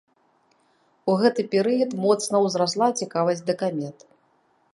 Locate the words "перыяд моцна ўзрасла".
1.53-2.87